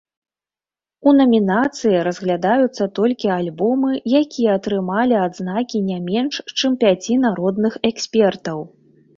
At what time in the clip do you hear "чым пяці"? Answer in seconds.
6.57-7.23